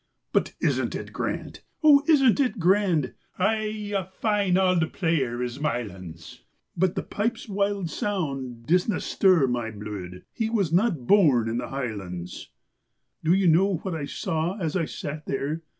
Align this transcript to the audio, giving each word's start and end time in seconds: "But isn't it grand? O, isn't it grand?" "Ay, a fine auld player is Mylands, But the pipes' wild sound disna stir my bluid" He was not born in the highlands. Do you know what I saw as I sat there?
"But 0.33 0.55
isn't 0.59 0.95
it 0.95 1.13
grand? 1.13 1.59
O, 1.83 2.03
isn't 2.07 2.39
it 2.39 2.57
grand?" 2.57 3.13
"Ay, 3.37 3.93
a 3.95 4.03
fine 4.03 4.57
auld 4.57 4.93
player 4.93 5.43
is 5.43 5.59
Mylands, 5.59 6.39
But 6.75 6.95
the 6.95 7.03
pipes' 7.03 7.47
wild 7.47 7.91
sound 7.91 8.65
disna 8.67 8.99
stir 8.99 9.45
my 9.45 9.69
bluid" 9.69 10.23
He 10.33 10.49
was 10.49 10.73
not 10.73 11.05
born 11.05 11.47
in 11.47 11.59
the 11.59 11.67
highlands. 11.69 12.49
Do 13.23 13.31
you 13.33 13.47
know 13.47 13.75
what 13.83 13.93
I 13.93 14.05
saw 14.05 14.57
as 14.57 14.75
I 14.75 14.85
sat 14.85 15.27
there? 15.27 15.61